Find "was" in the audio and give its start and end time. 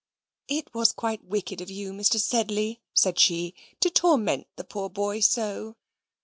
0.73-0.93